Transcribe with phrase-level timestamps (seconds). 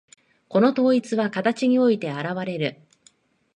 [0.49, 2.81] この統一は形において現われる。